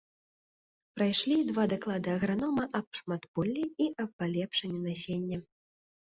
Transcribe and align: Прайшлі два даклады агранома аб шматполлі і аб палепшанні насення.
Прайшлі 0.99 1.35
два 1.49 1.65
даклады 1.73 2.09
агранома 2.17 2.65
аб 2.79 2.87
шматполлі 2.99 3.63
і 3.85 3.87
аб 4.05 4.09
палепшанні 4.23 4.79
насення. 4.87 5.37